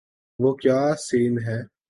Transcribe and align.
وہ 0.39 0.53
کیا 0.53 0.81
سین 0.99 1.39
ہے۔ 1.39 1.71